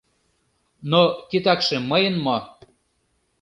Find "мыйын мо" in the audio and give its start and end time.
1.91-2.37